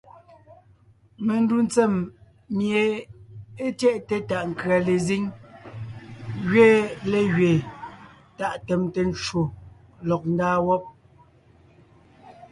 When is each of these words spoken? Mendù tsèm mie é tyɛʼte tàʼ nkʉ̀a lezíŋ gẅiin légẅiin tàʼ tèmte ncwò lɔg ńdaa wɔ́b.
Mendù 1.25 1.57
tsèm 1.73 1.93
mie 2.57 2.83
é 3.65 3.67
tyɛʼte 3.79 4.15
tàʼ 4.29 4.43
nkʉ̀a 4.51 4.77
lezíŋ 4.87 5.23
gẅiin 6.49 6.87
légẅiin 7.11 7.61
tàʼ 8.37 8.55
tèmte 8.65 9.01
ncwò 9.09 9.43
lɔg 10.09 10.21
ńdaa 10.33 10.57
wɔ́b. 10.65 10.83